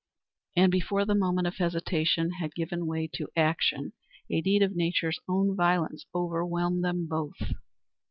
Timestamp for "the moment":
1.05-1.45